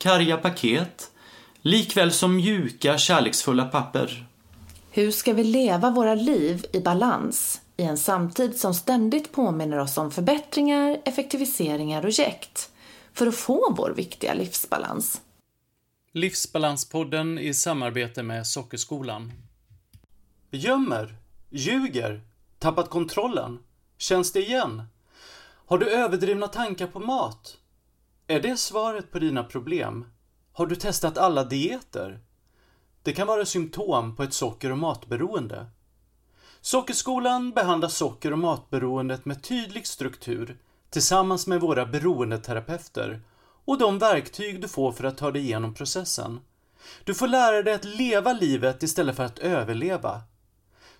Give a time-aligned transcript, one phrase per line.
[0.00, 1.10] karga paket,
[1.62, 4.26] likväl som mjuka, kärleksfulla papper.
[4.90, 9.98] Hur ska vi leva våra liv i balans i en samtid som ständigt påminner oss
[9.98, 12.70] om förbättringar, effektiviseringar och jäkt
[13.12, 15.20] för att få vår viktiga livsbalans?
[16.12, 19.32] Livsbalanspodden i samarbete med Sockerskolan.
[20.50, 21.14] Gömmer,
[21.50, 22.20] ljuger,
[22.58, 23.58] tappat kontrollen.
[23.98, 24.82] Känns det igen?
[25.66, 27.59] Har du överdrivna tankar på mat?
[28.30, 30.04] Är det svaret på dina problem?
[30.52, 32.20] Har du testat alla dieter?
[33.02, 35.66] Det kan vara symptom på ett socker och matberoende.
[36.60, 40.56] Sockerskolan behandlar socker och matberoendet med tydlig struktur
[40.90, 43.20] tillsammans med våra beroendeterapeuter
[43.64, 46.40] och de verktyg du får för att ta dig igenom processen.
[47.04, 50.22] Du får lära dig att leva livet istället för att överleva.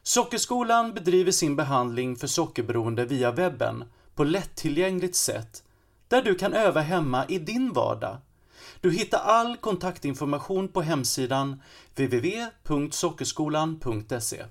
[0.03, 3.85] Sockerskolan bedriver sin behandling för sockerberoende via webben
[4.15, 5.63] på lättillgängligt sätt
[6.11, 8.17] där du kan öva hemma i din vardag.
[8.81, 11.63] Du hittar all kontaktinformation på hemsidan
[11.97, 14.45] www.sockerskolan.se.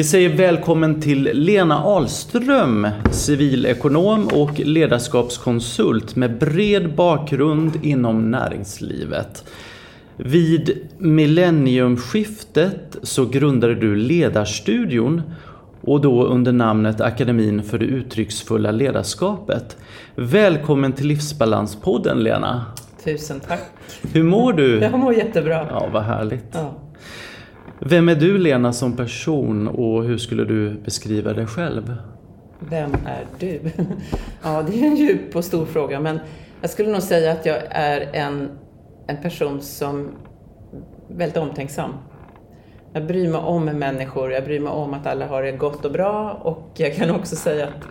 [0.00, 9.44] Vi säger välkommen till Lena Ahlström, civilekonom och ledarskapskonsult med bred bakgrund inom näringslivet.
[10.16, 15.22] Vid millenniumskiftet så grundade du Ledarstudion
[15.80, 19.76] och då under namnet Akademin för det uttrycksfulla ledarskapet.
[20.14, 22.64] Välkommen till Livsbalanspodden Lena!
[23.04, 23.62] Tusen tack!
[24.12, 24.78] Hur mår du?
[24.78, 25.66] Jag mår jättebra.
[25.70, 26.46] Ja, vad härligt.
[26.52, 26.89] Ja.
[27.82, 31.94] Vem är du Lena som person och hur skulle du beskriva dig själv?
[32.58, 33.60] Vem är du?
[34.42, 36.20] Ja, det är en djup och stor fråga, men
[36.60, 38.50] jag skulle nog säga att jag är en,
[39.06, 40.08] en person som
[41.08, 41.90] är väldigt omtänksam.
[42.92, 45.92] Jag bryr mig om människor, jag bryr mig om att alla har det gott och
[45.92, 47.84] bra och jag kan också säga att,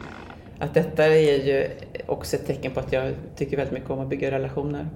[0.59, 1.67] att detta är ju
[2.05, 4.87] också ett tecken på att jag tycker väldigt mycket om att bygga relationer.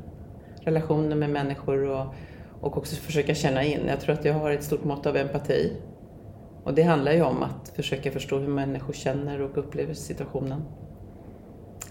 [0.61, 2.05] Relationer med människor och
[2.63, 3.79] och också försöka känna in.
[3.88, 5.72] Jag tror att jag har ett stort mått av empati.
[6.63, 10.62] Och det handlar ju om att försöka förstå hur människor känner och upplever situationen.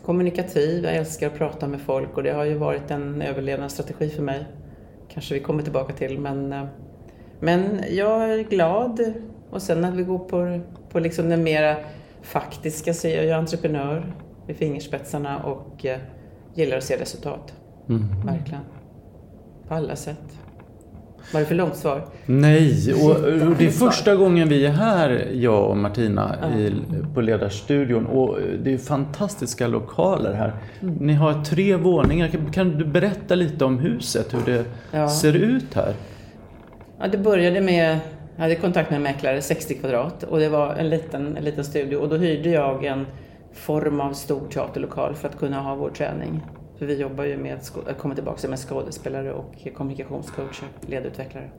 [0.05, 4.23] Kommunikativ, jag älskar att prata med folk och det har ju varit en överlevnadsstrategi för
[4.23, 4.47] mig.
[5.09, 6.65] Kanske vi kommer tillbaka till men, eh,
[7.41, 9.15] men jag är glad
[9.51, 11.77] och sen när vi går på, på liksom den mera
[12.23, 14.15] faktiska så är jag ju entreprenör
[14.47, 15.99] vid fingerspetsarna och eh,
[16.55, 17.55] gillar att se resultat.
[17.89, 18.27] Mm.
[18.27, 18.63] Verkligen.
[19.69, 20.39] På alla sätt.
[21.33, 22.05] Var det för långt svar?
[22.27, 26.59] Nej, och, och det är första gången vi är här, jag och Martina, ja.
[26.59, 26.75] i,
[27.15, 28.07] på Ledarstudion.
[28.07, 30.53] Och det är fantastiska lokaler här.
[30.81, 30.95] Mm.
[30.95, 32.31] Ni har tre våningar.
[32.53, 35.09] Kan du berätta lite om huset, hur det ja.
[35.09, 35.95] ser ut här?
[37.01, 38.01] Ja, det började med
[38.37, 41.65] jag hade kontakt med en mäklare, 60 kvadrat, och det var en liten, en liten
[41.65, 41.97] studio.
[41.97, 43.07] Och då hyrde jag en
[43.53, 46.41] form av stor teaterlokal för att kunna ha vår träning.
[46.83, 47.59] För vi jobbar ju med,
[47.99, 51.51] kommer tillbaka med skådespelare och kommunikationscoacher, ledutvecklare.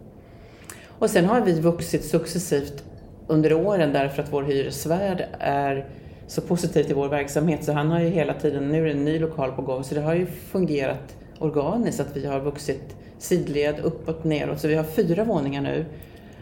[0.87, 2.83] Och sen har vi vuxit successivt
[3.27, 5.89] under åren därför att vår hyresvärd är
[6.27, 7.63] så positiv till vår verksamhet.
[7.63, 9.95] Så han har ju hela tiden, nu är det en ny lokal på gång, så
[9.95, 14.59] det har ju fungerat organiskt att vi har vuxit sidled, uppåt, neråt.
[14.59, 15.85] Så vi har fyra våningar nu.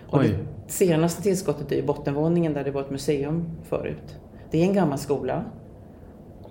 [0.08, 0.36] Och det
[0.68, 4.18] senaste tillskottet är ju bottenvåningen där det var ett museum förut.
[4.52, 5.46] Det är en gammal skola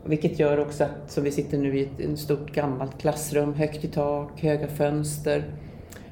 [0.05, 3.89] vilket gör också att, som vi sitter nu i ett, stort gammalt klassrum, högt i
[3.89, 5.45] tak, höga fönster.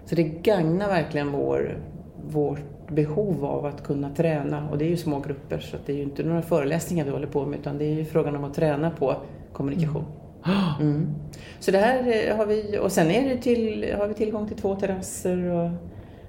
[0.04, 1.78] Så det gagnar verkligen vår,
[2.30, 4.68] vårt behov av att kunna träna.
[4.70, 7.26] Och det är ju små grupper så det är ju inte några föreläsningar vi håller
[7.26, 9.16] på med utan det är ju frågan om att träna på
[9.52, 10.04] kommunikation.
[10.46, 10.92] Mm.
[10.94, 11.14] mm.
[11.60, 14.74] Så det här har vi, och sen är det till, har vi tillgång till två
[14.74, 15.70] terrasser och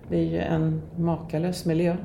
[0.09, 1.97] det är ju en makalös miljö.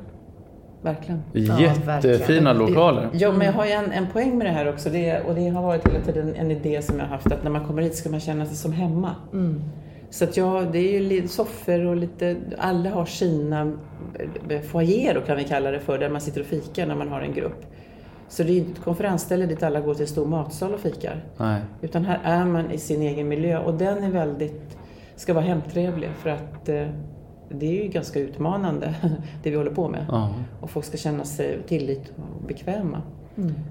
[0.85, 1.23] Verkligen.
[1.33, 3.09] Jättefina ja, lokaler.
[3.13, 4.91] Ja, men jag har ju en, en poäng med det här också.
[4.91, 7.51] Det, och det har varit hela tiden en idé som jag har haft att när
[7.51, 9.15] man kommer hit ska man känna sig som hemma.
[9.33, 9.63] Mm.
[10.11, 13.73] Så att ja, det är ju lite soffor och lite, alla har sina
[14.49, 17.21] eh, foajéer kan vi kalla det för, där man sitter och fikar när man har
[17.21, 17.67] en grupp.
[18.29, 21.25] Så det är inte ett konferensställe dit alla går till stor matsal och fikar.
[21.37, 21.61] Nej.
[21.83, 24.77] Utan här är man i sin egen miljö och den är väldigt,
[25.17, 26.87] ska vara hemtrevlig för att eh,
[27.59, 28.95] det är ju ganska utmanande
[29.43, 30.07] det vi håller på med.
[30.09, 30.35] Ja.
[30.61, 33.03] Och folk ska känna sig tillit och bekväma.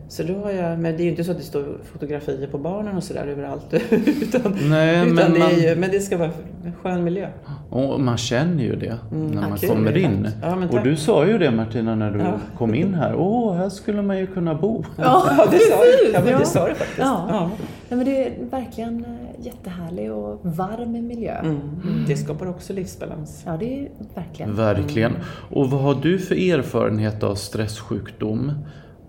[0.07, 2.57] Så då har jag, men det är ju inte så att det står fotografier på
[2.57, 3.65] barnen och sådär överallt.
[3.71, 6.31] utan, Nej, utan men det man- är ju, men det ska vara
[6.65, 7.27] en skön miljö.
[7.69, 10.27] Och man känner ju det när Ja, man kul, kommer in.
[10.41, 12.33] Ja, och du sa ju det Martina när du Ja.
[12.57, 13.15] kom in här.
[13.15, 14.83] Åh, här skulle man ju kunna bo.
[14.97, 15.75] Ja, det sa
[16.05, 16.11] du.
[16.13, 16.39] Ja, men ja.
[16.39, 16.99] det sa du faktiskt.
[16.99, 17.25] Ja.
[17.29, 17.49] Ja.
[17.89, 21.39] Nej, men det är verkligen eh, jättehärlig och varm miljö.
[21.39, 21.59] Mm.
[22.07, 23.43] Det skapar också livsbalans.
[23.45, 24.55] Ja, det är verkligen.
[24.55, 25.11] Verkligen.
[25.51, 28.51] Och vad har du för erfarenhet av stresssjukdom?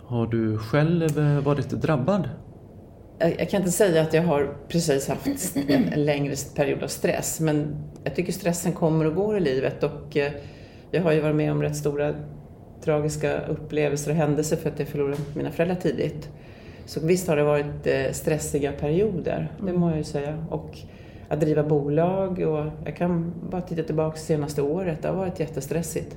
[0.06, 2.28] Har du själv eh, varit drabbad?
[3.18, 7.76] Jag, kan inte säga att jag har precis haft en, längre period av stress, men
[8.04, 10.32] jag tycker stressen kommer och går i livet och eh,
[10.90, 12.14] jag har ju varit med om rätt stora
[12.84, 16.28] tragiska upplevelser och händelser för att jag förlorade mina föräldrar tidigt.
[16.86, 20.46] Så visst har det varit eh, stressiga perioder, det må jag ju säga.
[20.50, 20.78] Och
[21.28, 26.16] att driva bolag och jag kan bara titta tillbaka senaste året, det har varit jättestressigt.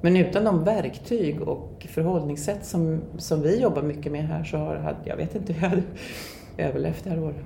[0.00, 4.96] Men utan de verktyg och förhållningssätt som, som vi jobbar mycket med här så har,
[5.04, 5.82] jag vet inte hur jag hade
[6.58, 7.36] överlevt det här året.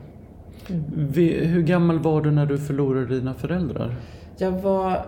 [0.97, 3.95] Vi- Hur gammal var du när du förlorade dina föräldrar?
[4.39, 5.07] Jag var,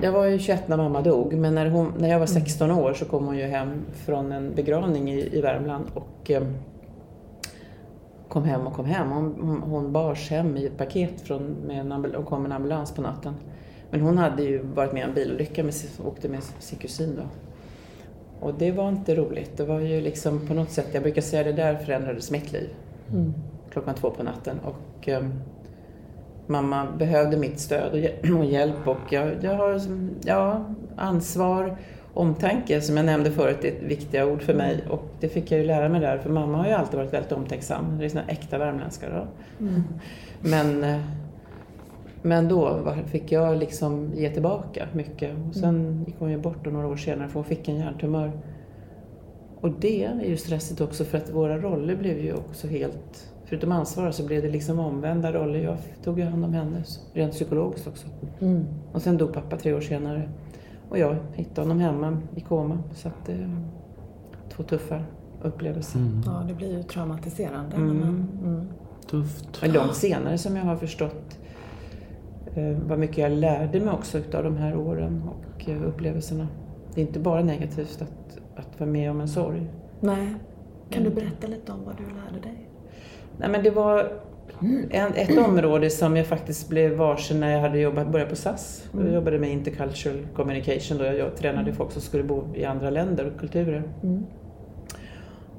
[0.00, 2.92] jag var ju 21 när mamma dog, men när, hon, när jag var 16 år
[2.94, 6.42] så kom hon ju hem från en begravning i, i Värmland och eh,
[8.28, 9.10] kom hem och kom hem.
[9.10, 12.48] Hon, hon, hon bars hem i ett paket från, med en ambul- och kom med
[12.50, 13.34] en ambulans på natten.
[13.94, 17.22] Men hon hade ju varit med i en bilolycka sin- åkte med sin kusin då.
[18.46, 19.56] Och det var inte roligt.
[19.56, 22.68] Det var ju liksom på något sätt, jag brukar säga det där förändrades mitt liv.
[23.70, 24.58] Klockan två på natten.
[24.64, 25.22] Och eh,
[26.46, 29.80] mamma behövde mitt stöd och, hjä- och hjälp och jag, jag har
[30.24, 30.64] ja,
[30.96, 31.76] ansvar,
[32.14, 35.60] omtanke som jag nämnde förut är ett viktiga ord för mig och det fick jag
[35.60, 37.98] ju lära mig där för mamma har ju alltid varit väldigt omtänksam.
[37.98, 39.26] Det är såna äkta värmländska då.
[40.40, 41.00] Men, eh,
[42.26, 46.70] men då fick jag liksom ge tillbaka mycket och sen gick hon ju bort då
[46.70, 48.32] några år senare för hon fick en hjärntumör.
[49.60, 53.30] Och det är ju stressigt också för att våra roller blev ju också helt...
[53.44, 55.58] Förutom ansvar så blev det liksom omvända roller.
[55.58, 56.82] Jag tog ju hand om henne
[57.12, 58.06] rent psykologiskt också.
[58.92, 60.28] Och sen dog pappa tre år senare.
[60.88, 62.78] Och jag hittade honom hemma i koma.
[62.94, 63.56] Så att det är
[64.50, 65.02] två tuffa
[65.42, 66.00] upplevelser.
[66.26, 67.76] Ja, det blir ju traumatiserande.
[67.76, 67.96] Mm.
[67.96, 68.66] Men, mm.
[69.10, 69.62] Tufft.
[69.62, 71.38] Men långt senare som jag har förstått
[72.86, 76.48] vad mycket jag lärde mig också utav de här åren och eh, upplevelserna.
[76.94, 79.70] Det är inte bara negativt att, att vara med om en sorg.
[80.00, 80.34] Nej.
[80.90, 82.68] Kan du berätta lite om vad du lärde dig?
[83.38, 84.12] Nej, men det var
[84.90, 88.88] en, ett område som jag faktiskt blev varse när jag hade jobbat, börjat på SAS.
[88.92, 92.90] Jag jobbade med intercultural communication då jag, jag tränade folk som skulle bo i andra
[92.90, 93.82] länder och kulturer.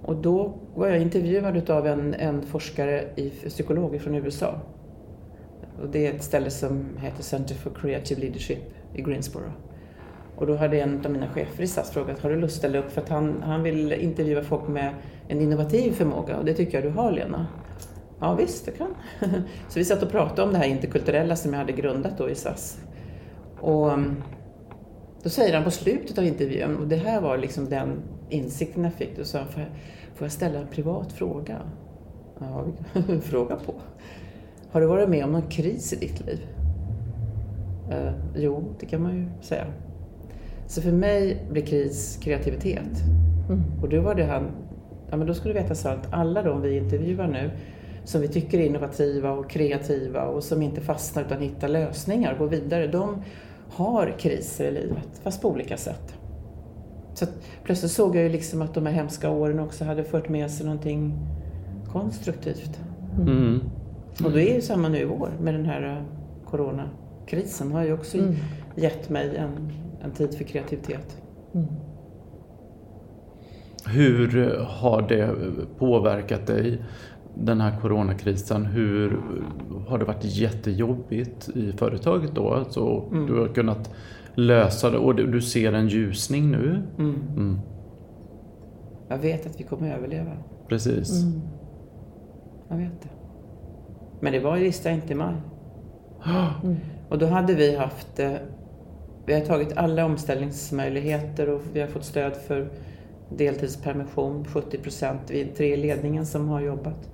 [0.01, 4.56] Och då var jag intervjuad av en, en forskare i psykolog från USA.
[5.81, 8.60] Och det är ett ställe som heter Center for Creative Leadership
[8.94, 9.51] i Greensboro.
[10.36, 12.80] Och då hade en av mina chefer i SAS frågat, har du lust att ställa
[12.80, 12.92] upp?
[12.92, 14.94] För att han, han vill intervjua folk med
[15.27, 17.48] en innovativ förmåga och det tycker jag du har Lena.
[18.19, 18.95] Ja visst, jag kan.
[19.69, 22.36] Så vi satt och pratade om det här interkulturella som jag hade grundat då i
[22.36, 22.80] SAS.
[23.59, 24.23] Och mm,
[25.23, 28.94] då säger han på slutet av intervjun, och det här var liksom den insikten jag
[28.94, 29.71] fick, då sa han, får jag,
[30.16, 31.61] får jag ställa en privat fråga?
[32.40, 32.66] Ja,
[33.21, 33.73] fråga på.
[34.75, 36.47] Har du varit med om någon kris i ditt liv?
[37.91, 39.65] Eh, jo, det kan man ju säga.
[40.67, 43.03] Så för mig blir kris kreativitet.
[43.81, 44.51] Och då var det han,
[45.09, 47.51] ja men då ska du veta så att alla de vi intervjuar nu,
[48.03, 52.39] som vi tycker är innovativa och kreativa och som inte fastnar utan hittar lösningar och
[52.39, 53.23] går vidare, de
[53.69, 56.13] har kriser i livet, fast på olika sätt.
[57.13, 57.31] Så att
[57.63, 60.65] plötsligt såg jag ju liksom att de här hemska åren också hade fört med sig
[60.65, 61.13] någonting
[61.91, 62.79] konstruktivt.
[63.19, 63.61] Mm.
[64.24, 66.04] Och då är ju samma nu i år med den här eh,
[66.45, 68.18] coronakrisen har ju också
[68.76, 69.72] gett mig en,
[70.04, 71.22] en tid för kreativitet.
[73.88, 75.36] Hur har det
[75.80, 76.81] påverkat dig,
[77.36, 78.66] den här coronakrisen?
[78.66, 79.22] Hur
[79.88, 82.54] har det varit jättejobbigt i företaget då?
[82.54, 83.92] Alltså, Du har kunnat
[84.36, 86.81] lösa det och du du ser en ljusning nu.
[86.98, 87.60] Mm.
[89.07, 90.31] Jag vet att vi kommer att överleva.
[90.68, 91.24] Precis.
[92.69, 93.10] Jag vet det.
[94.25, 95.35] Men det var jag inte i maj.
[97.09, 98.33] Och då hade vi haft, eh,
[99.25, 102.69] vi har tagit alla omställningsmöjligheter och vi har fått stöd för
[103.29, 105.21] deltidspermission, 70 procent.
[105.27, 107.09] Vi är tre i ledningen som har jobbat.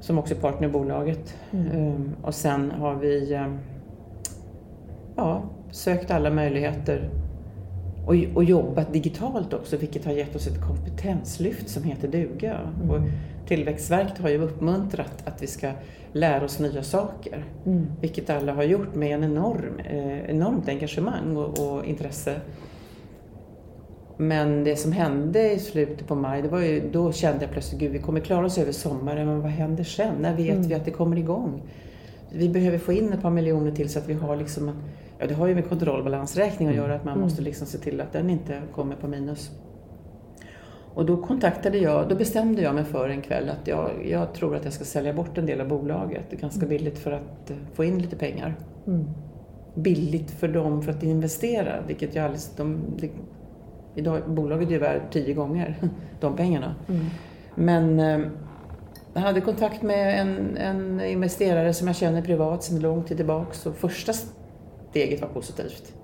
[0.00, 1.34] som också är partner i bolaget.
[1.52, 2.10] Mm.
[2.22, 3.58] Och sen har vi ehm,
[5.16, 7.10] ja, sökt alla möjligheter
[8.06, 12.58] och, och jobbat digitalt också, vilket har gett oss ett kompetenslyft som heter duga.
[12.82, 12.90] Mm.
[12.90, 13.00] Och
[13.48, 15.70] Tillväxtverket har ju uppmuntrat att vi ska
[16.12, 17.86] lära oss nya saker, mm.
[18.00, 22.40] vilket alla har gjort med en enorm, eh, enormt engagemang och, och, intresse.
[24.16, 27.80] Men det som hände i slutet på maj, det var ju, då kände jag plötsligt,
[27.80, 30.14] gud vi kommer klara oss över sommaren, men vad händer sen?
[30.20, 30.68] När vet mm.
[30.68, 31.62] vi att det kommer igång?
[32.32, 34.72] Vi behöver få in ett par miljoner till så att vi har liksom
[35.20, 37.24] Ja, det har ju med kontrollbalansräkning att göra, att man mm.
[37.24, 39.50] måste liksom se till att den inte kommer på minus.
[40.98, 44.56] Och då kontaktade jag, då bestämde jag mig för en kväll att jag, jag tror
[44.56, 46.22] att jag ska sälja bort en del av bolaget.
[46.30, 46.68] Det är ganska mm.
[46.68, 48.54] billigt för att eh, få in lite pengar.
[48.86, 49.04] Mm.
[49.74, 53.10] Billigt för dem för att investera, vilket jag alldeles, de, de,
[53.94, 55.76] idag, bolaget är ju värt tio gånger
[56.20, 56.74] de pengarna.
[56.88, 57.04] Mm.
[57.54, 58.30] Men eh,
[59.14, 63.68] jag hade kontakt med en, en investerare som jag känner privat sedan lång tid tillbaka.
[63.68, 64.12] Och första
[64.90, 65.94] steget var positivt.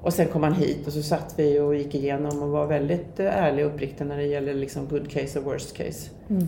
[0.00, 3.20] Och sen kom han hit och så satt vi och gick igenom och var väldigt
[3.20, 6.10] eh, ärlig och uppriktig när det gäller liksom good case och worst case.
[6.28, 6.46] Mm.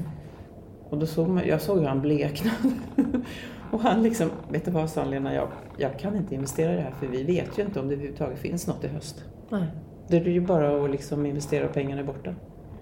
[0.88, 2.56] Och då såg jag såg hur han bleknade.
[3.72, 6.82] och han liksom, vet du vad sa Lena, jag, jag kan inte investera i det
[6.82, 9.24] här för vi vet ju inte om det överhuvudtaget finns något i höst.
[9.50, 9.66] Nej.
[10.08, 12.34] Det är ju bara att liksom investera och pengarna är borta.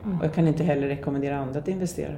[0.05, 0.19] Mm.
[0.19, 2.17] Och jag kan inte heller rekommendera andra att investera.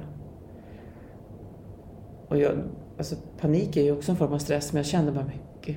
[2.27, 2.51] Och jag,
[2.97, 5.75] alltså panik är ju också en form av stress men jag kände bara, men gud,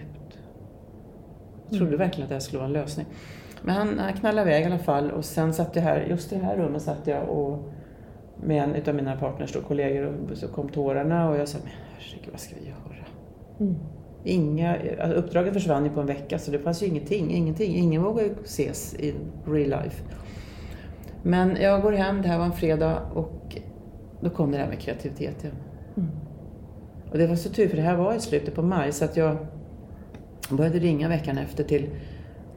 [1.78, 3.06] trodde verkligen att det här skulle vara en lösning.
[3.62, 6.36] Men han, han knallade iväg i alla fall och sen satt jag här, just i
[6.36, 7.72] det här rummet satt jag och
[8.44, 11.72] med en utav mina partners och kollegor och så kom tårarna och jag sa, men
[11.98, 12.82] herregud vad ska vi göra?
[13.60, 13.74] Mm.
[14.24, 17.76] Inga, alltså uppdraget försvann ju på en vecka så det fanns ju ingenting, ingenting.
[17.76, 19.14] Ingen vågade ses i
[19.46, 20.02] real life.
[21.22, 23.56] Men jag går hem, det här var en fredag och
[24.20, 25.56] då kom det där med kreativitet igen.
[25.96, 26.10] Mm.
[27.10, 29.16] Och det var så tur för det här var i slutet på maj så att
[29.16, 29.36] jag
[30.48, 31.90] jag började ringa veckan efter till,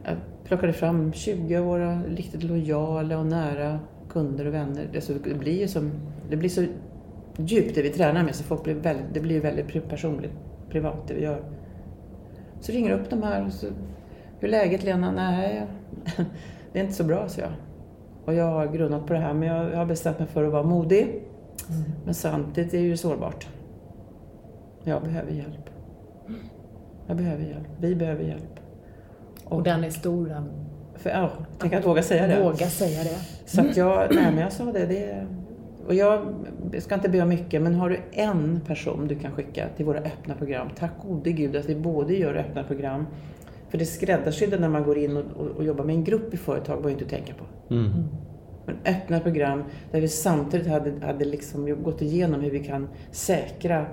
[0.03, 4.89] jag plockade fram 20 av våra riktigt lojala och nära kunder och vänner.
[4.93, 5.91] Det, det blir ju som,
[6.29, 6.65] det blir så
[7.37, 10.31] djupt det vi tränar med så folk blir väldigt, det blir väldigt personligt,
[10.69, 11.43] privat det vi gör.
[12.59, 13.67] Så ringer upp de här och så,
[14.39, 15.11] hur är läget Lena?
[15.11, 15.65] Nej,
[16.73, 17.51] det är inte så bra, så jag.
[18.25, 20.63] Och jag har grunnat på det här men jag har bestämt mig för att vara
[20.63, 21.01] modig.
[21.69, 21.83] Mm.
[22.05, 23.47] Men samtidigt är det ju sårbart.
[24.83, 25.74] Jag behöver hjälp.
[27.07, 27.67] Jag behöver hjälp.
[27.79, 28.59] Vi behöver hjälp.
[29.43, 30.49] Och, och den är stor den.
[30.95, 32.43] För, ja, tänk att våga säga det.
[32.43, 33.19] Våga säga det.
[33.45, 34.85] Så att jag, nej men jag sa det.
[34.85, 35.27] det
[35.87, 36.21] och jag
[36.79, 39.99] ska inte be om mycket, men har du en person du kan skicka till våra
[39.99, 43.05] öppna program, tack gode gud att vi både gör öppna program,
[43.69, 46.37] för det skräddarsydda när man går in och, och, och, jobbar med en grupp i
[46.37, 47.73] företag var ju inte att tänka på.
[47.73, 47.91] Mm.
[48.65, 53.85] Men öppna program där vi samtidigt hade, hade liksom gått igenom hur vi kan säkra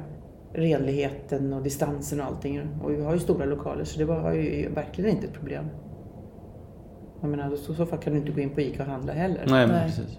[0.54, 2.68] renligheten och distansen och allting.
[2.82, 5.64] Och vi har ju stora lokaler så det var ju verkligen inte ett problem.
[7.20, 9.44] Jag menar, i så fall kan du inte gå in på ICA och handla heller.
[9.46, 10.18] Nej, men precis.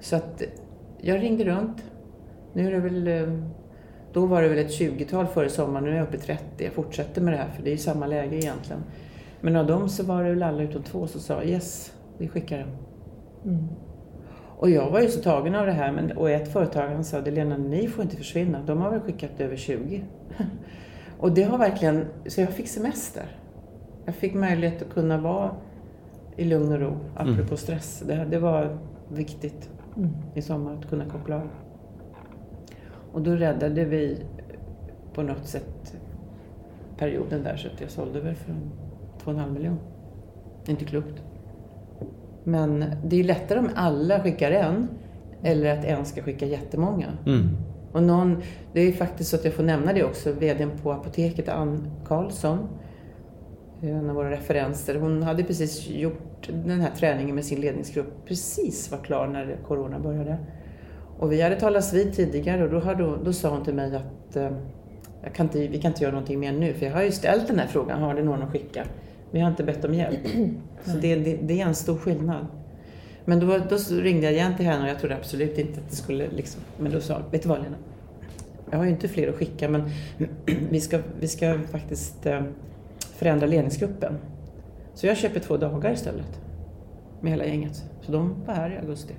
[0.00, 0.42] Så att
[1.00, 1.84] jag ringde runt.
[2.52, 3.38] Nu är det väl, eh,
[4.12, 6.64] då var det väl ett 20-tal före sommaren, nu är jag uppe i 30.
[6.64, 8.82] Jag fortsätter med det här för det är ju samma läge egentligen.
[9.40, 12.58] Men av dem så var det väl alla utom två som sa yes, vi skickar
[12.58, 12.68] den.
[13.44, 13.68] Mm.
[14.58, 17.20] Och jag var ju så tagen av det här men, och ett företag han sa
[17.20, 18.62] Lena, ni får inte försvinna.
[18.66, 20.04] De har väl skickat över 20.
[21.18, 23.24] och det har verkligen, så jag fick semester.
[24.04, 25.50] Jag fick möjlighet att kunna vara
[26.36, 27.56] i lugn och ro, apropå mm.
[27.56, 28.02] stress.
[28.06, 30.10] Det, det var viktigt mm.
[30.34, 31.48] i sommar att kunna koppla av.
[33.12, 34.22] Och då räddade vi
[35.14, 35.96] på något sätt
[36.98, 38.52] perioden där så att jag sålde väl för
[39.24, 39.80] 2,5 miljoner.
[40.66, 41.22] Inte klokt.
[42.48, 44.88] Men det är lättare om alla skickar en,
[45.42, 47.06] eller att en ska skicka jättemånga.
[47.26, 47.48] Mm.
[47.92, 51.48] Och någon, det är faktiskt så att jag får nämna det också, VDn på Apoteket,
[51.48, 52.58] Ann Karlsson,
[53.80, 54.94] en av våra referenser.
[54.94, 59.98] Hon hade precis gjort den här träningen med sin ledningsgrupp, precis var klar när Corona
[59.98, 60.38] började.
[61.18, 64.36] Och vi hade talats vid tidigare och då, hade, då sa hon till mig att
[64.36, 64.50] eh,
[65.34, 67.58] kan inte, vi kan inte göra någonting mer nu, för jag har ju ställt den
[67.58, 68.84] här frågan, har det någon att skicka?
[69.30, 70.20] Vi har inte bett om hjälp.
[70.84, 72.46] Så det, det, det, är en stor skillnad.
[73.24, 75.96] Men då, då, ringde jag igen till henne och jag trodde absolut inte att det
[75.96, 76.62] skulle liksom...
[76.78, 77.76] Men då sa vet du vad Lena?
[78.70, 79.90] Jag har ju inte fler att skicka men
[80.70, 82.42] vi ska, vi ska faktiskt eh,
[82.98, 84.14] förändra ledningsgruppen.
[84.94, 86.40] Så jag köper två dagar istället.
[87.20, 87.84] Med hela gänget.
[88.00, 89.14] Så de var här i augusti.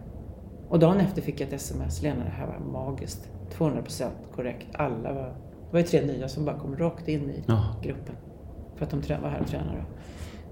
[0.70, 2.02] Och dagen efter fick jag ett sms.
[2.02, 3.30] Lena, det här var magiskt.
[3.58, 4.68] 200% korrekt.
[4.74, 5.24] Alla var...
[5.24, 7.76] Det var ju tre nya som bara kom rakt in i ja.
[7.84, 8.16] gruppen.
[8.78, 9.78] För att de var här och tränade.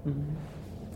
[0.05, 0.23] Mm.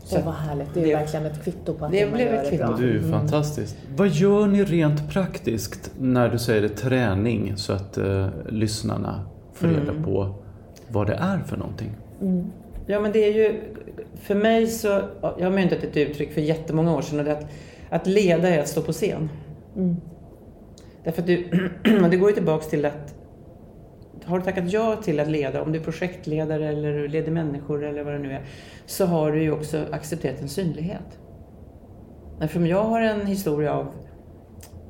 [0.04, 0.74] Så Och vad härligt.
[0.74, 2.66] Det är det- verkligen ett kvitto på att det man blev gör ett det kvitto.
[2.66, 2.76] bra.
[2.76, 3.76] Det är ju fantastiskt.
[3.96, 9.66] Vad gör ni rent praktiskt när du säger det, träning så att eh, lyssnarna får
[9.68, 10.34] reda på
[10.88, 11.90] vad det är för någonting?
[12.86, 13.60] Ja, men det är ju...
[14.22, 14.88] För mig så...
[15.38, 17.46] Jag har myntat ett uttryck för jättemånga år sedan och det är att,
[17.90, 19.28] att leda är att stå på scen.
[21.04, 21.44] Därför att du...
[22.04, 23.14] och det går ju tillbaks till att...
[24.30, 28.04] Har du tackat ja till att leda, om du är projektledare eller leder människor eller
[28.04, 28.42] vad det nu är,
[28.86, 31.18] så har du ju också accepterat en synlighet.
[32.38, 33.86] Därför om jag har en historia av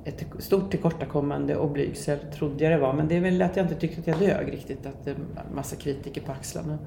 [0.04, 3.64] ett stort tillkortakommande och blygsel, trodde jag det var, men det är väl att jag
[3.64, 6.78] inte tyckte att jag dög riktigt, att det är en massa kritiker på axlarna.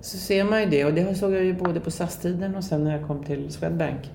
[0.00, 2.84] Så ser man ju det, och det såg jag ju både på SAS-tiden och sen
[2.84, 4.10] när jag kom till Swedbank.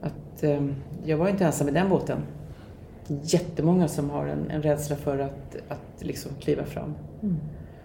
[0.00, 0.66] Att eh,
[1.04, 2.18] jag var inte ensam i den båten.
[3.22, 6.94] Jättemånga som har en, en rädsla för att, att liksom kliva fram.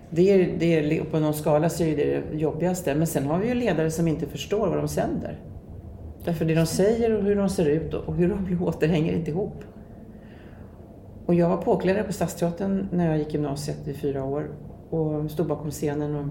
[0.10, 2.96] Det är, det är, på någon skala så är det det jobbigaste.
[2.96, 5.39] Men sen har vi ju ledare som inte förstår vad de sänder.
[6.25, 9.32] Därför det de säger och hur de ser ut och hur de låter hänger inte
[9.32, 9.63] ihop.
[11.25, 14.50] Och jag var påklädd på Stadsteatern när jag gick gymnasiet i fyra år
[14.89, 16.25] och stod bakom scenen och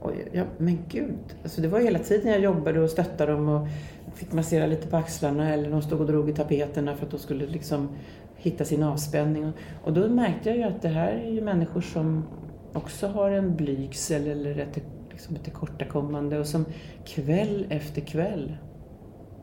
[0.00, 3.68] och jag, men gud, alltså det var hela tiden jag jobbade och stöttade dem och
[4.14, 7.18] fick massera lite på axlarna eller de stod och drog i tapeterna för att de
[7.18, 7.88] skulle liksom
[8.36, 9.52] hitta sin avspänning.
[9.84, 12.24] Och, då märkte jag ju att det här är ju människor som
[12.72, 16.64] också har en blygsel eller ett, liksom ett tillkortakommande och som
[17.04, 18.56] kväll efter kväll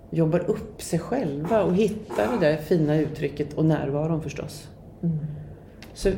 [0.10, 4.70] jobbar upp sig själva och hittar det där fina uttrycket och närvaron förstås.
[5.04, 5.18] Mm.
[5.94, 6.10] Så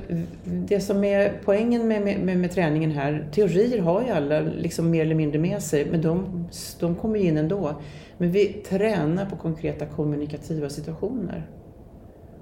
[0.45, 5.01] det som är poängen med, med, med, träningen här, teorier har ju alla liksom mer
[5.01, 6.47] eller mindre med sig, men de,
[6.79, 7.71] de kommer ju in ändå.
[8.17, 11.49] Men vi tränar på konkreta kommunikativa situationer.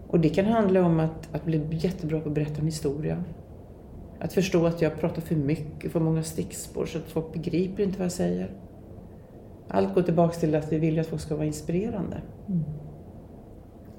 [0.08, 3.24] Och det kan handla om att, att bli jättebra på att berätta en historia.
[4.20, 7.98] Att förstå att jag pratar för mycket, för många stickspår, så att folk begriper inte
[7.98, 8.50] vad jag säger.
[9.68, 12.22] Allt går tillbaka till att vi vill att folk ska vara inspirerande.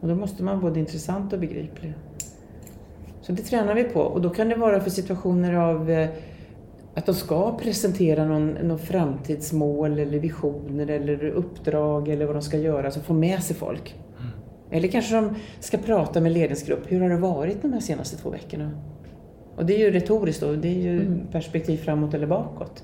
[0.01, 1.95] Och då måste man vara både intressant och begriplig.
[3.27, 6.09] Så det tränar vi på och då kan det vara för situationer av eh,
[6.95, 12.59] att de ska presentera någon, någon framtidsmål eller visioner eller uppdrag eller vad de ska
[12.59, 13.95] göra, så få med sig folk.
[14.71, 16.93] Eller kanske de ska prata med ledningsgrupp.
[16.93, 18.71] Hur har det varit de här senaste två veckorna?
[19.57, 22.83] Och det är ju retoriskt då, det är ju perspektiv framåt eller bakåt.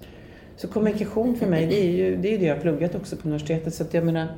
[0.57, 3.29] Så kommunikation för mig, det är ju det, är det jag har pluggat också på
[3.29, 3.75] universitetet.
[3.75, 4.29] Så att jag menar,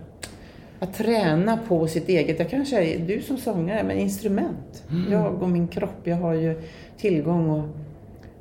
[0.83, 4.85] att träna på sitt eget, jag kanske är, du som sångare, men instrument.
[5.11, 6.61] Jag och min kropp, jag har ju
[6.97, 7.65] tillgång och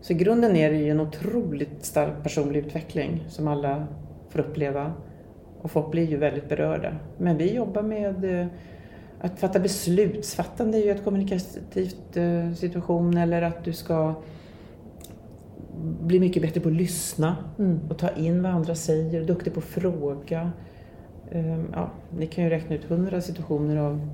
[0.02, 3.88] så i grunden är det ju en otroligt stark personlig utveckling som alla
[4.30, 4.94] får uppleva.
[5.62, 6.96] Och folk blir ju väldigt berörda.
[7.18, 8.48] Men vi jobbar med eh,
[9.20, 14.14] att fatta beslutsfattande är ju ett kommunikativt eh, situation eller att du ska
[16.02, 17.36] bli mycket bättre på att lyssna
[17.90, 20.52] och ta in vad andra säger, duktig på att fråga.
[21.32, 24.10] Ehm, Ja, ni kan ju räkna ut hundra situationer av,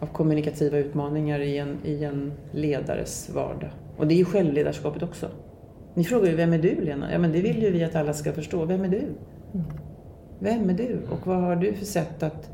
[0.00, 3.70] av kommunikativa utmaningar i en, i en ledares vardag.
[3.96, 5.28] Och det är ju självledarskapet också.
[5.94, 7.12] Ni frågar ju, vem är du Lena?
[7.12, 8.64] Ja men det vill ju vi att alla ska förstå.
[8.64, 9.02] Vem är du?
[10.38, 10.98] Vem är du?
[11.10, 12.50] Och vad har du för sätt att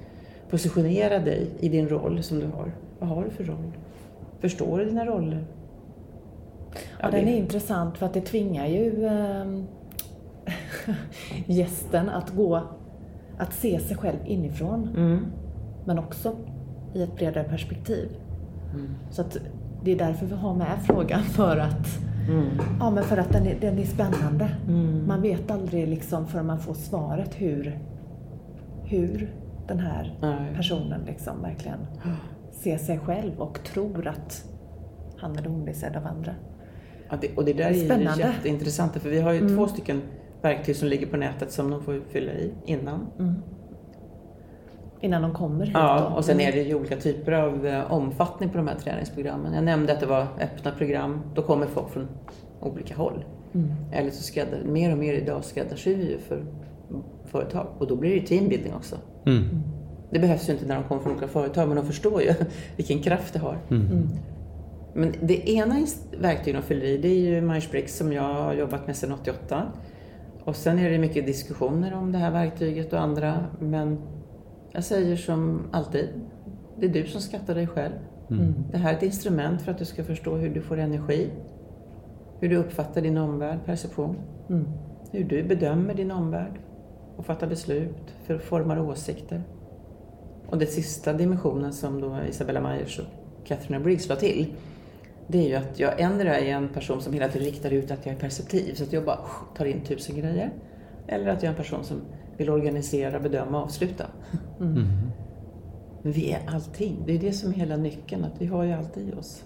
[0.51, 2.73] positionera dig i din roll som du har?
[2.99, 3.73] Vad har du för roll?
[4.41, 5.45] Förstår du dina roller?
[7.01, 9.67] Ja, den är intressant för att det tvingar ju ehm,
[11.47, 12.63] gästen att gå,
[13.39, 14.89] att se sig själv inifrån.
[14.97, 15.27] Mm.
[15.85, 16.37] Men också
[16.95, 18.09] i ett bredare perspektiv.
[18.75, 18.89] Mm.
[19.11, 19.37] Så att
[19.85, 21.87] det är därför vi har med frågan för att,
[22.29, 22.49] Mm.
[22.81, 24.51] ja, men för att den, är, den är spännande.
[24.69, 25.07] Mm.
[25.07, 27.79] Man vet aldrig liksom förrän man får svaret hur,
[28.85, 29.35] hur
[29.69, 30.55] den här Nej.
[30.57, 31.79] personen liksom verkligen
[32.53, 34.45] ser sig själv och tror att
[35.17, 36.35] han eller hon är sedd av andra.
[37.11, 38.23] Ja, det, och det där är ju Spännande.
[38.23, 40.03] jätteintressant för vi har ju två stycken
[40.43, 43.07] verktyg som ligger på nätet som de får fylla i innan.
[45.01, 46.17] Innan de kommer hit Ja, då.
[46.17, 49.55] och sen är det ju olika typer av eh, omfattning på de här träningsprogrammen.
[49.55, 51.21] Jag nämnde att det var öppna program.
[51.35, 52.09] Då kommer folk från
[52.61, 53.25] olika håll.
[53.93, 56.45] Eller så skräddar, mer och mer idag skräddarsyr vi ju för
[57.27, 57.67] företag.
[57.79, 58.97] Och då blir det ju teambuilding också.
[59.27, 59.45] Mm.
[60.11, 62.35] Det behövs ju inte när de kommer från olika företag, men de förstår ju
[62.77, 63.59] vilken kraft det har.
[64.95, 65.77] Men det ena
[66.21, 69.63] verktyget de fyller i, det är ju Myers-Briggs som jag har jobbat med sedan 88.
[70.45, 73.47] Och sen är det mycket diskussioner om det här verktyget och andra.
[73.61, 73.99] Men
[74.73, 76.09] jag säger som alltid,
[76.79, 77.93] det är du som skattar dig själv.
[78.71, 81.31] Det här är ett instrument för att du ska förstå hur du får energi.
[82.41, 84.17] Hur du uppfattar din omvärld, perception.
[85.11, 86.59] Hur du bedömer din omvärld
[87.17, 89.43] och fattar beslut, för formar åsikter.
[90.47, 94.55] Och den sista dimensionen som då Isabella Myers och Catherine Briggs la till,
[95.29, 98.07] det är ju att jag ändrar är en person som hela tiden riktar ut att
[98.07, 98.75] jag är perceptiv.
[98.75, 99.19] Så att jag bara
[99.57, 100.51] tar in tusen grejer.
[101.07, 101.97] Eller att jag är en person som
[102.37, 104.07] vill organisera, bedöma och avsluta.
[104.61, 104.85] Mm.
[106.03, 107.03] Men vi är allting.
[107.07, 109.45] Det är det som är hela nyckeln, att vi har ju allt i oss.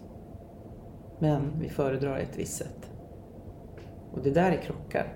[1.18, 2.90] Men vi föredrar ett visst sätt.
[4.12, 5.12] Och det där är krockar.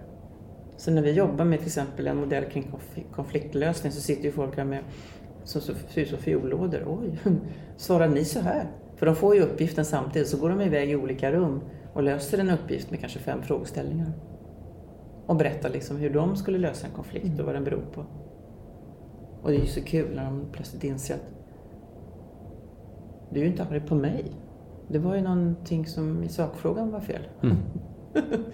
[0.77, 4.33] Så när vi jobbar med till exempel en modell kring konf- konfliktlösning så sitter ju
[4.33, 4.79] folk här med
[5.45, 6.85] som så- ser ut som fiollådor.
[7.01, 7.19] Oj,
[7.77, 8.65] svarar ni så här?
[9.01, 11.61] För de får ju uppgiften samtidigt, så går de iväg i olika rum
[11.93, 14.13] och löser en uppgift med kanske fem frågeställningar.
[15.27, 18.05] Och berättar liksom hur de skulle lösa en konflikt och vad den beror på.
[19.43, 21.31] Och det är ju så kul när de plötsligt inser att
[23.31, 24.25] du är ju inte arg på mig.
[24.89, 27.23] Det var ju någonting som i sakfrågan var fel.
[27.43, 27.57] Mm.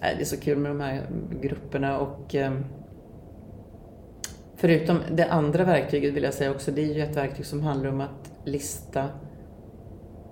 [0.00, 1.06] Det är så kul med de här
[1.40, 2.52] grupperna och eh,
[4.54, 7.90] förutom det andra verktyget vill jag säga också, det är ju ett verktyg som handlar
[7.90, 9.08] om att lista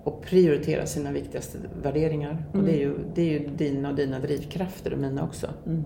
[0.05, 2.45] och prioritera sina viktigaste värderingar.
[2.53, 5.47] Och det är, ju, det är ju dina och dina drivkrafter och mina också.
[5.65, 5.83] Mm.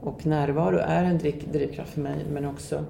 [0.00, 2.84] Och närvaro är en driv, drivkraft för mig, men också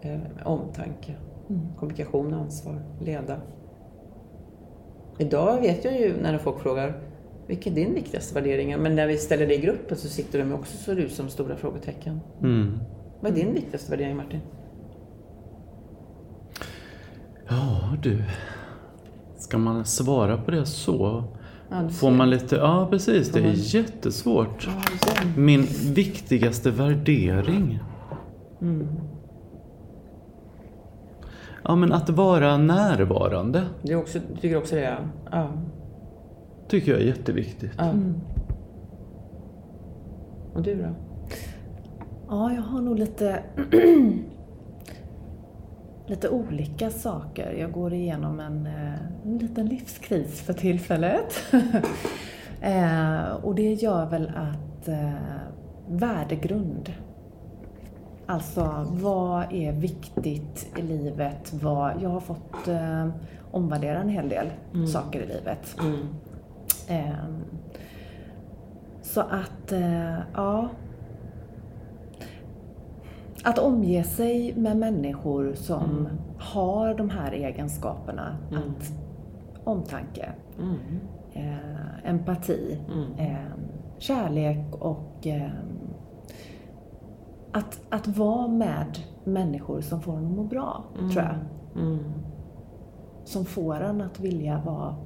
[0.00, 1.14] eh, omtanke,
[1.48, 1.62] Mm.
[1.78, 3.40] kommunikation, ansvar, leda.
[5.18, 7.00] Idag vet jag ju när folk frågar
[7.46, 8.78] vilken är din viktigaste värdering?
[8.78, 11.56] Men när vi ställer det i gruppen så sitter de också så ut som stora
[11.56, 12.20] frågetecken.
[12.40, 12.78] Mm.
[13.20, 14.40] Vad är din viktigaste värdering Martin?
[17.48, 18.22] Ja du.
[19.42, 21.24] Ska man svara på det så?
[21.90, 22.56] Får man lite...
[22.56, 23.28] Ja, precis.
[23.32, 24.68] Det är jättesvårt.
[25.36, 25.62] Min
[25.94, 27.80] viktigaste värdering?
[28.60, 28.88] Mm.
[31.64, 34.82] Ja, men att vara närvarande Du, också, tycker också det?
[34.82, 34.98] Ja.
[35.30, 35.48] ja.
[36.68, 37.72] tycker jag är jätteviktigt.
[37.78, 37.84] ja.
[37.84, 38.14] Mm.
[40.54, 40.88] Och du då?
[42.28, 43.42] Ja, jag har nog lite,
[46.12, 47.52] lite olika saker.
[47.52, 51.42] Jag går igenom en, eh, en liten livskris för tillfället.
[52.60, 55.12] eh, och det gör väl att eh,
[55.88, 56.92] värdegrund.
[58.26, 61.52] Alltså, vad är viktigt i livet?
[61.52, 63.08] Vad, jag har fått eh,
[63.50, 64.46] omvärdera en hel del
[64.86, 65.76] saker i livet.
[65.80, 66.08] Mm.
[66.88, 67.44] Ehm,
[69.02, 70.68] Så att, eh, ja.
[73.44, 78.36] Att omge sig med människor som har de här egenskaperna.
[78.50, 78.62] Mm.
[78.62, 78.92] Att
[79.64, 80.76] omtanke, Mm.
[81.32, 83.30] eh, empati, Mm.
[83.30, 83.46] eh,
[83.98, 85.50] kärlek och eh,
[87.52, 91.36] att, att vara med människor som får en att må bra, tror jag.
[91.84, 91.98] Mm.
[93.24, 94.96] Som får en att vilja vara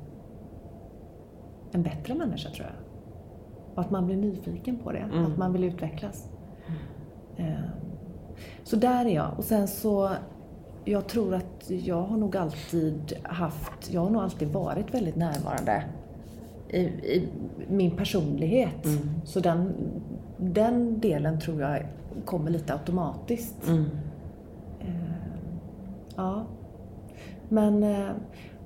[1.72, 2.76] en bättre människa, tror jag.
[3.74, 5.24] Och att man blir nyfiken på det, Mm.
[5.32, 6.28] att man vill utvecklas.
[7.36, 7.54] Eh,
[8.66, 9.30] Så där är jag.
[9.36, 10.10] Och sen så,
[10.84, 15.84] jag tror att jag har nog alltid haft, jag har nog alltid varit väldigt närvarande
[16.68, 17.28] i, i
[17.68, 18.84] min personlighet.
[18.84, 18.98] Mm.
[19.24, 19.72] Så den,
[20.36, 21.86] den delen tror jag
[22.24, 23.68] kommer lite automatiskt.
[23.68, 23.84] Mm.
[26.16, 26.46] Ja.
[27.48, 28.08] Men, eh,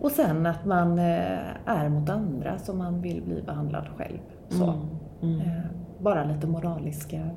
[0.01, 4.19] och sen att man eh, är mot andra som man vill bli behandlad själv.
[4.49, 4.65] Så.
[4.65, 4.81] Mm.
[5.23, 5.41] Mm.
[5.41, 5.63] Eh,
[5.99, 7.31] Bara lite moraliska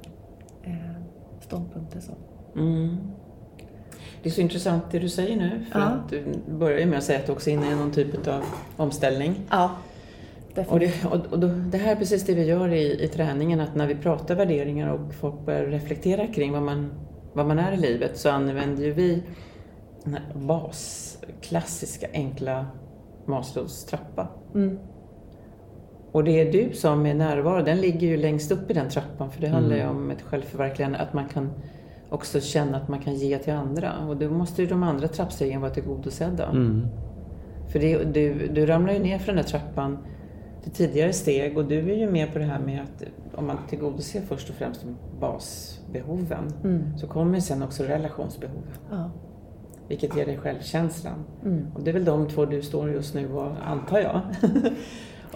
[0.63, 0.75] eh,
[1.39, 1.99] ståndpunkter.
[1.99, 2.11] Så.
[2.55, 2.97] Mm.
[4.23, 5.65] Det är så intressant det du säger nu.
[5.71, 5.85] För Ja.
[5.85, 8.27] att du börjar ju med att säga att du också är inne i någon typ
[8.27, 8.43] av
[8.77, 9.35] omställning.
[9.49, 9.71] Ja,
[10.67, 13.59] Och, det, och, och då, det här är precis det vi gör i, i träningen,
[13.59, 16.91] att när vi pratar värderingar och folk börjar reflektera kring vad man,
[17.33, 19.23] vad man är i livet så använder ju vi
[20.03, 22.65] den här bas, klassiska, enkla
[23.25, 24.27] Maslows trappa.
[24.55, 24.79] Mm.
[26.11, 29.31] Och det är du som är närvaro, den ligger ju längst upp i den trappan
[29.31, 29.95] för det handlar ju Mm.
[29.97, 31.49] om ett självförverkligande, att man kan
[32.13, 33.93] också känna att man kan ge till andra.
[34.07, 36.45] Och då måste ju de andra trappstegen vara tillgodosedda.
[36.49, 36.87] Mm.
[37.71, 39.97] För det, du, du ramlar ju ner för den där trappan
[40.63, 43.03] till tidigare steg och du är ju med på det här med att
[43.39, 44.85] om man tillgodoser först och främst
[45.19, 46.97] basbehoven Mm.
[46.97, 49.11] så kommer sen också relationsbehoven, Ja.
[49.87, 51.23] vilket ger dig självkänslan.
[51.45, 51.65] Mm.
[51.75, 54.21] Och det är väl de två du står just nu och antar jag.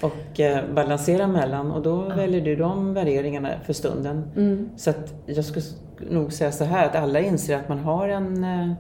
[0.02, 4.24] och eh, balanserar mellan och då väljer du de värderingarna för stunden.
[4.36, 4.70] Mm.
[4.78, 5.66] Så att jag skulle
[6.10, 8.74] nog säga så här att alla inser att man har en eh,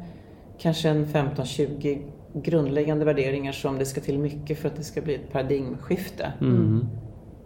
[0.58, 2.01] kanske en 15-20
[2.34, 6.34] grundläggande värderingar som det ska till mycket för att det ska bli ett paradigmskifte.
[6.41, 6.88] Mm.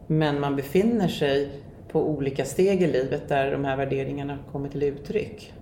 [0.08, 1.50] Men man befinner sig
[1.92, 5.54] på olika steg i livet där de här värderingarna kommer till uttryck.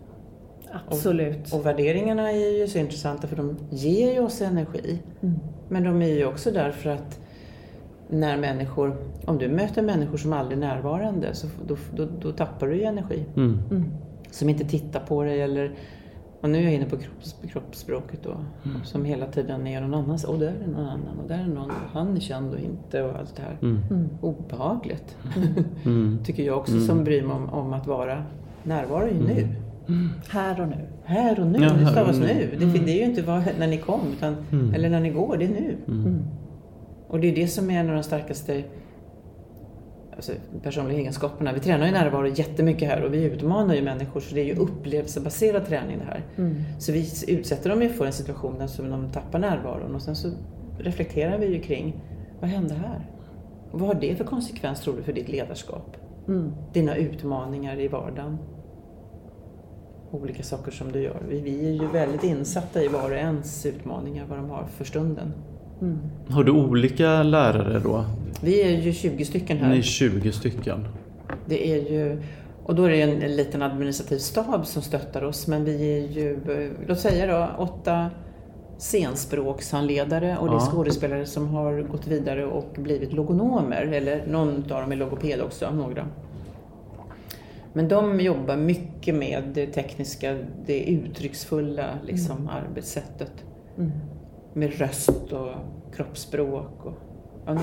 [0.87, 1.53] Absolut.
[1.53, 4.99] Och värderingarna är ju så intressanta för de ger ju oss energi.
[5.21, 5.39] Mm.
[5.69, 7.19] Men de är ju också därför att
[8.09, 8.95] när människor,
[9.25, 12.83] om du möter människor som aldrig är närvarande så då, då, då tappar du ju
[12.83, 13.25] energi.
[13.35, 13.59] Mm.
[13.71, 13.85] Mm.
[14.31, 15.71] Som inte tittar på dig eller
[16.41, 18.29] Och nu är jag inne på kropps, kroppsspråket då.
[18.29, 18.83] Mm.
[18.83, 20.23] Som hela tiden är någon annans.
[20.23, 21.19] Och där är någon annan.
[21.23, 21.71] Och där är någon.
[21.93, 23.03] Han är känd och inte.
[23.03, 23.57] Och allt det här.
[23.61, 24.09] Mm.
[24.21, 25.17] Obehagligt.
[25.85, 26.19] Mm.
[26.23, 28.23] Tycker jag också som bryr mig om, om att vara
[28.63, 29.47] närvaro är ju nu.
[30.29, 30.87] Här och nu.
[31.03, 31.59] Här och nu.
[31.59, 32.25] Ja, det stavas nu.
[32.25, 32.57] nu.
[32.59, 33.99] Det, det är ju inte vad, när ni kom.
[34.17, 34.35] Utan,
[34.75, 35.37] Eller när ni går.
[35.37, 35.77] Det är nu.
[37.09, 38.63] Och det är det som är en av de starkaste
[40.15, 40.31] alltså,
[40.63, 41.53] personliga egenskaperna.
[41.53, 44.55] Vi tränar ju närvaro jättemycket här och vi utmanar ju människor så det är ju
[44.55, 46.23] upplevelsebaserad träning det här.
[46.79, 50.15] Så vi utsätter dem ju för en situation där som de tappar närvaron och sen
[50.15, 50.29] så
[50.79, 52.01] reflekterar vi ju kring
[52.39, 53.07] vad hände här?
[53.71, 55.97] Vad har det för konsekvens tror du för ditt ledarskap?
[56.73, 58.37] Dina utmaningar i vardagen?
[60.11, 61.21] Olika saker som du gör.
[61.29, 64.85] Vi, vi är ju väldigt insatta i var och ens utmaningar, vad de har för
[64.85, 65.33] stunden.
[66.29, 68.05] Har du olika lärare då?
[68.41, 69.69] Vi är ju 20 stycken här.
[69.69, 70.87] Ni är 20 stycken.
[71.45, 72.21] Det är ju,
[72.63, 76.07] och då är det en, en liten administrativ stab som stöttar oss, men vi är
[76.07, 76.39] ju,
[76.87, 78.09] låt säga då, åtta
[78.77, 84.81] scenspråkshandledare och det är skådespelare som har gått vidare och blivit logonomer, eller någon av
[84.81, 86.07] dem är logoped också, några.
[87.73, 93.31] Men de jobbar mycket med det tekniska, det uttrycksfulla liksom, arbetssättet.
[94.53, 95.49] Med röst och
[95.95, 96.85] kroppsspråk.
[96.85, 96.93] Och,
[97.45, 97.57] ja,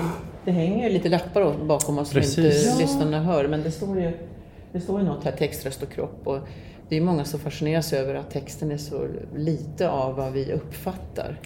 [0.45, 2.65] det hänger ju lite lappar bakom oss som inte Precis.
[2.65, 2.79] Ja.
[2.79, 4.11] lyssnarna hör, men det står ju
[4.71, 6.27] det står ju något här, text, röst och kropp.
[6.27, 6.39] Och
[6.89, 11.39] det är många som fascineras över att texten är så lite av vad vi uppfattar.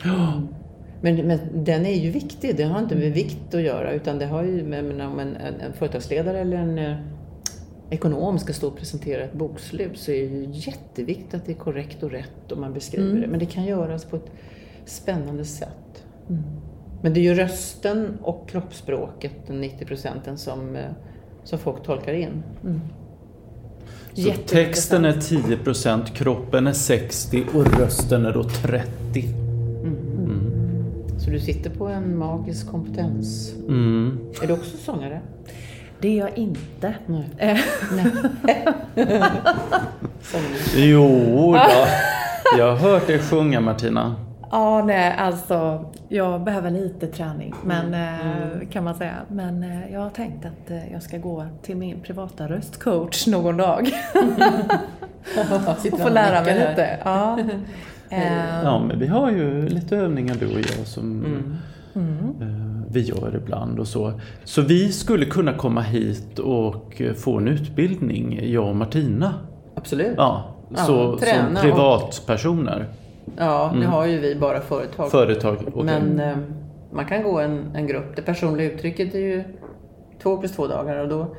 [1.02, 4.26] Men, men den är ju viktig, det har inte med vikt att göra utan det
[4.26, 6.96] har ju med, om en, en, en företagsledare eller en eh,
[7.90, 11.56] ekonom ska stå och presentera ett bokslut så är det ju jätteviktigt att det är
[11.56, 13.28] korrekt och rätt och man beskriver det.
[13.28, 14.32] Men det kan göras på ett
[14.86, 16.04] spännande sätt.
[17.02, 20.82] Men det är ju rösten och kroppsspråket, den 90 procenten, som, eh,
[21.44, 22.44] som folk tolkar in.
[24.14, 24.48] Så Jätteintressant.
[24.48, 29.28] texten är 10%, kroppen är 60 och rösten är då 30.
[31.18, 33.54] Så du sitter på en magisk kompetens.
[33.68, 34.20] Mm.
[34.44, 35.22] Är du också sångare?
[36.00, 36.96] Det är jag inte.
[37.06, 37.30] Nej.
[40.22, 40.60] Sångare.
[40.76, 41.88] Jo då.
[42.58, 44.16] Jag har hört dig sjunga Martina.
[44.52, 49.14] Ja, nej, alltså jag behöver lite träning men, eh, kan man säga.
[49.28, 53.58] Men eh, jag har tänkt att eh, jag ska gå till min privata röstcoach någon
[53.58, 53.90] dag
[55.94, 57.00] och få lära mig lite.
[57.06, 57.40] Ja.
[58.64, 61.26] Ja, men vi har ju lite övningar du och jag som
[61.96, 62.22] Mm.
[62.42, 64.14] eh, vi gör ibland och så.
[64.44, 69.34] Så vi skulle kunna komma hit och få en utbildning, jag och Martina.
[69.76, 70.14] Absolut.
[70.18, 72.86] Ja, Ja, så, träna som och- privatpersoner,
[73.38, 75.12] Ja, nu har ju vi bara företag.
[75.12, 75.58] företag.
[75.68, 75.84] okej.
[75.84, 76.38] Men eh,
[76.92, 78.16] man kan gå en, en grupp.
[78.16, 79.44] Det personliga uttrycket är ju
[80.22, 81.36] två plus två dagar och då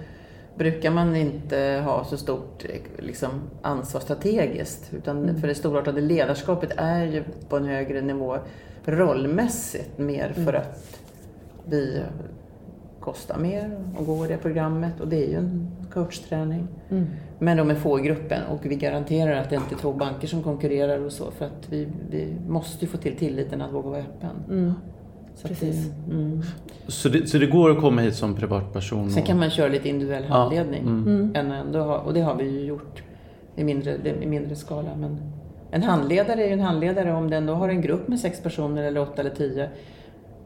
[0.55, 3.31] brukar man inte ha så stort eh, liksom,
[3.63, 4.95] ansvar strategiskt.
[4.95, 8.39] Utan för det storartade ledarskapet är ju på en högre nivå
[8.85, 11.01] rollmässigt mer för att
[11.65, 12.03] vi
[13.03, 16.69] kostar mer och går det programmet och det är ju en coachträning.
[17.39, 20.29] Men de är få i gruppen och vi garanterar att det inte är två banker
[20.29, 23.89] som konkurrerar och så för att vi, vi måste ju få till tilliten att våga
[23.89, 24.75] vara öppen.
[25.35, 25.91] Så att Precis.
[26.07, 26.43] Det, mm.
[26.87, 29.11] så, det, så det går att komma hit som privatperson?
[29.11, 30.83] Sen kan man köra lite individuell Ja, handledning.
[30.83, 31.33] mm.
[31.35, 33.03] Än ändå ha, och det har vi ju gjort
[33.57, 34.91] i mindre, i mindre skala.
[34.97, 35.19] Men
[35.71, 37.13] en handledare är ju en handledare.
[37.13, 39.69] Om den då har en grupp med sex personer eller åtta eller tio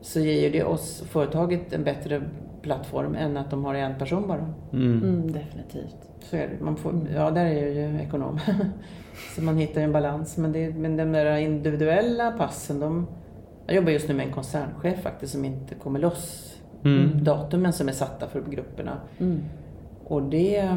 [0.01, 2.23] så ger ju det oss, företaget, en bättre
[2.66, 4.55] plattform än att de har en person bara.
[4.72, 5.02] Mm.
[5.02, 5.96] mm, definitivt.
[6.20, 6.64] Så är det.
[6.64, 8.38] Man får, ja, där är jag ju ekonom.
[9.35, 10.37] så man hittar en balans.
[10.37, 13.07] Men, det, men de där individuella passen, de...
[13.66, 16.57] Jag jobbar just nu med en koncernchef faktiskt som inte kommer loss.
[16.85, 17.24] Mm.
[17.24, 18.98] Datumen som är satta för grupperna.
[19.18, 19.42] Mm.
[20.05, 20.76] Och det,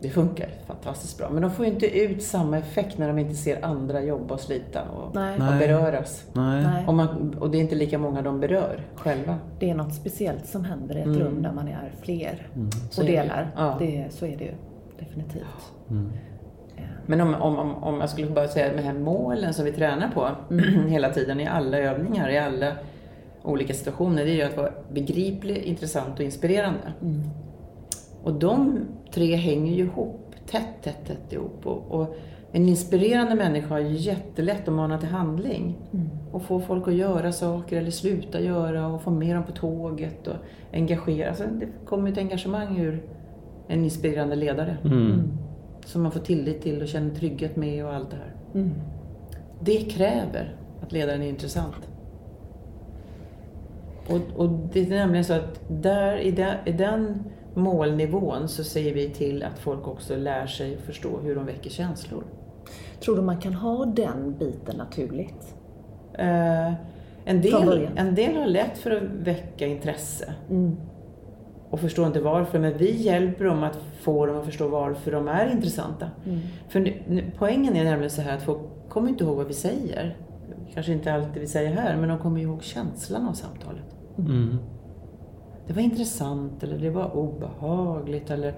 [0.00, 1.30] det funkar fantastiskt bra.
[1.30, 4.40] Men de får ju inte ut samma effekt när de inte ser andra jobba och
[4.40, 5.34] slita och, Nej.
[5.34, 6.24] och beröras.
[6.32, 6.62] Nej.
[6.62, 6.86] Nej.
[6.86, 9.38] Och, man, och det är inte lika många de berör själva.
[9.58, 11.18] Det är något speciellt som händer i ett Mm.
[11.20, 12.46] rum där man är fler
[12.90, 13.18] Så och är det.
[13.22, 13.50] delar.
[13.56, 13.76] Ja.
[13.78, 14.52] Det, så är det ju
[14.98, 15.72] definitivt.
[15.90, 16.10] Mm.
[16.76, 19.72] Eh, Men om, om, om, om jag skulle bara säga de här målen som vi
[19.72, 20.28] tränar på
[20.88, 22.72] hela tiden i alla övningar, i alla
[23.42, 26.92] olika situationer, det är ju att vara begriplig, intressant och inspirerande.
[28.22, 28.78] Och de
[29.10, 31.66] tre hänger ju ihop, tätt, tätt, tätt ihop.
[31.66, 32.16] Och, och
[32.52, 35.76] en inspirerande människa har ju jättelätt att mana till handling.
[36.32, 40.26] Och få folk att göra saker eller sluta göra och få med dem på tåget
[40.26, 40.36] och
[40.72, 41.28] engagera.
[41.28, 43.02] Alltså, det kommer ju ett engagemang ur
[43.68, 44.76] en inspirerande ledare.
[44.84, 45.30] Mm.
[45.84, 48.34] Som man får tillit till och känner trygghet med och allt det här.
[48.54, 48.70] Mm.
[49.60, 51.88] Det kräver att ledaren är intressant.
[54.08, 57.24] Och, och det är nämligen så att där, i, den, i den
[57.58, 62.24] målnivån så ser vi till att folk också lär sig förstå hur de väcker känslor.
[63.00, 65.54] Tror du man kan ha den biten naturligt?
[66.14, 66.72] Eh,
[67.24, 70.76] en, del, en del har lätt för att väcka intresse Mm.
[71.70, 75.28] och förstår inte varför, men vi hjälper dem att få dem att förstå varför de
[75.28, 76.10] är intressanta.
[76.26, 76.38] Mm.
[76.68, 79.54] För nu, nu, poängen är nämligen så här att folk kommer inte ihåg vad vi
[79.54, 80.16] säger.
[80.74, 83.96] Kanske inte alltid vi säger här, men de kommer ihåg känslan av samtalet.
[84.18, 84.58] Mm.
[85.68, 88.54] Det var intressant eller det var obehagligt eller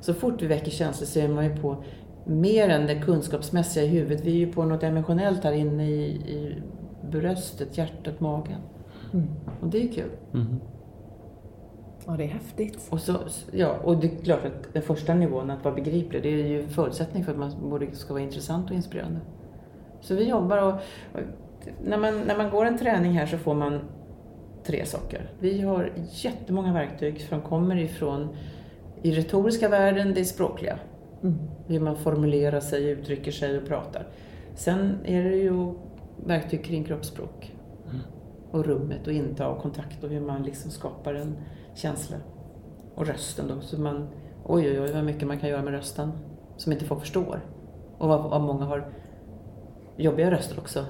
[0.00, 1.84] så fort vi väcker känslor så är man ju på
[2.24, 4.24] mer än det kunskapsmässiga i huvudet.
[4.24, 6.62] Vi är ju på något emotionellt här inne i, i
[7.10, 8.60] bröstet, hjärtat, magen.
[9.12, 9.26] Mm.
[9.60, 10.10] Och det är ju kul.
[10.34, 10.56] Mm.
[12.06, 12.88] Ja, det är häftigt.
[12.90, 13.16] Och, så,
[13.52, 16.62] ja, och det är klart att den första nivån, att vara begriplig, det är ju
[16.62, 19.20] en förutsättning för att man både ska vara intressant och inspirerande.
[20.00, 20.72] Så vi jobbar och,
[21.12, 21.20] och
[21.84, 23.80] när, man, när man går en träning här så får man
[24.68, 25.30] tre saker.
[25.40, 28.28] Vi har jättemånga verktyg som kommer ifrån
[29.02, 30.78] i retoriska världen, det är språkliga.
[31.22, 31.38] Mm.
[31.66, 34.06] Hur man formulerar sig, uttrycker sig och pratar.
[34.54, 35.74] Sen är det ju
[36.26, 37.54] verktyg kring kroppsspråk.
[38.50, 41.36] Och rummet och inta och kontakt och hur man liksom skapar en
[41.74, 42.16] känsla.
[42.94, 43.60] Och rösten då.
[43.60, 44.08] Så man,
[44.44, 46.12] oj oj oj vad mycket man kan göra med rösten.
[46.56, 47.40] Som inte folk förstår.
[47.98, 48.92] Och vad, vad många har
[49.98, 50.84] jobbiga röster också.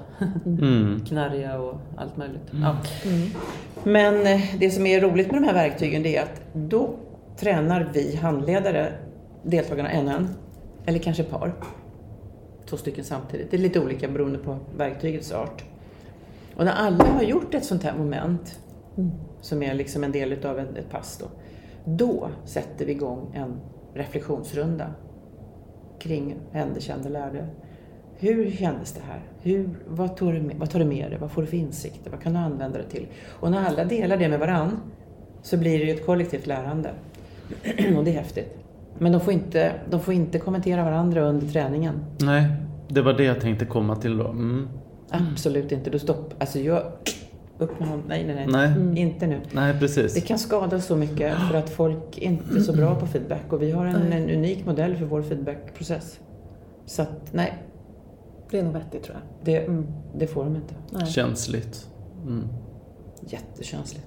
[0.46, 1.00] Mm.
[1.08, 2.52] Knarriga och allt möjligt.
[2.62, 2.76] Ja.
[3.84, 6.94] Men eh, det som är roligt med de här verktygen det är att då
[7.36, 8.92] tränar vi handledare
[9.42, 10.28] deltagarna en och en.
[10.86, 11.54] Eller kanske par.
[12.66, 13.50] Två stycken samtidigt.
[13.50, 15.64] Det är lite olika beroende på verktygets art.
[16.56, 18.60] Och när alla har gjort ett sånt här moment,
[19.40, 21.26] som är liksom en del utav ett, ett pass då,
[21.84, 23.60] då sätter vi igång en
[23.94, 24.90] reflektionsrunda
[25.98, 27.46] kring hände, kände, lärde.
[28.20, 29.20] Hur kändes det här?
[29.42, 31.18] Hur, vad, tar du med, vad tar du med dig?
[31.20, 32.10] Vad får du för insikter?
[32.10, 33.06] Vad kan du använda det till?
[33.40, 34.80] Och när alla delar det med varann
[35.42, 36.90] så blir det ju ett kollektivt lärande.
[37.96, 38.58] Och det är häftigt.
[38.98, 42.04] Men de får, inte, de får inte kommentera varandra under träningen.
[42.20, 42.44] Nej,
[42.88, 44.28] det var det jag tänkte komma till då.
[44.28, 44.68] Mm.
[45.10, 45.90] Absolut inte.
[45.90, 46.34] Då stopp.
[46.38, 46.82] Alltså jag...
[47.58, 48.04] Upp med honom.
[48.08, 48.70] Nej, nej, nej.
[48.70, 49.00] Nej.
[49.00, 49.40] Inte nu.
[49.52, 50.14] Nej, precis.
[50.14, 53.62] Det kan skada så mycket för att folk inte är så bra på feedback och
[53.62, 56.20] vi har en, en unik modell för vår feedbackprocess.
[56.86, 57.58] Så att nej,
[58.50, 59.44] Det är nog vettigt tror jag.
[59.44, 59.86] det, Mm.
[60.14, 60.74] det får de inte.
[60.90, 61.06] Nej.
[61.06, 61.88] Känsligt.
[62.22, 62.44] Mm.
[63.20, 64.06] Jättekänsligt.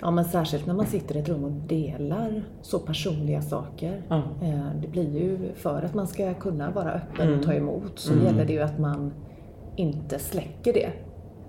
[0.00, 4.02] Ja, men särskilt när man sitter i ett rum och delar så personliga saker.
[4.42, 7.38] Eh, Det blir ju, för att man ska kunna vara öppen Mm.
[7.38, 8.24] och ta emot, så Mm.
[8.24, 9.12] gäller det ju att man
[9.76, 10.90] inte släcker det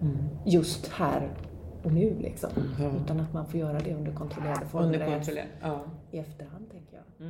[0.02, 0.18] Mm.
[0.46, 1.30] just här
[1.84, 2.50] och nu liksom.
[3.04, 5.38] Utan att man får göra det under kontrollerade former Under kontroll.
[5.62, 5.80] Ja.
[6.12, 7.28] i efterhand, tänker jag.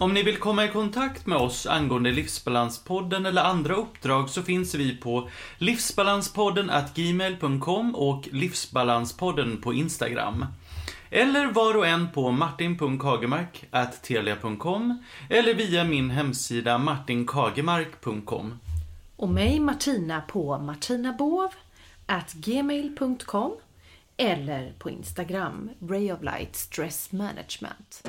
[0.00, 4.74] Om ni vill komma i kontakt med oss angående Livsbalanspodden eller andra uppdrag så finns
[4.74, 10.44] vi på livsbalanspodden gmail.com och Livsbalanspodden på Instagram.
[11.10, 18.58] Eller var och en på martin.kagemarktelia.com eller via min hemsida martinkagemark.com.
[19.16, 21.48] Och mig Martina på martinabov
[22.32, 23.56] gmail.com
[24.16, 28.02] eller på Instagram Ray of Light Stress Management.